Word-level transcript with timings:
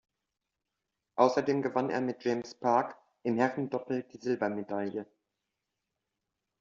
Außerdem 1.15 1.61
gewann 1.61 1.91
er 1.91 2.01
mit 2.01 2.23
James 2.23 2.55
Parke 2.55 2.95
im 3.21 3.37
Herrendoppel 3.37 4.01
die 4.01 4.17
Silbermedaille. 4.17 5.05